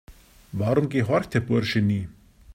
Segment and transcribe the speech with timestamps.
[0.53, 2.07] Warum gehorcht der Bursche nie?